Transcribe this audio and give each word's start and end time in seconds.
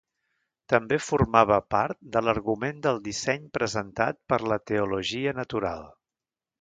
També 0.71 0.97
formava 1.07 1.57
part 1.75 1.99
de 2.15 2.23
l'argument 2.27 2.81
del 2.87 2.97
disseny 3.09 3.45
presentat 3.59 4.21
per 4.33 4.41
la 4.53 4.59
teologia 4.73 5.35
natural. 5.43 5.85